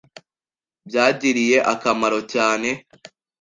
Byangiriye 0.87 1.57
akamaro 1.73 2.19
cyane. 2.33 2.69